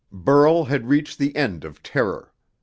[0.11, 2.33] Burl had reached the end of terror.